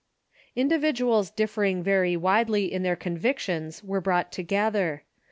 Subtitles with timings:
[0.55, 5.03] Individuals differing very Avidely in their convictions were brought together.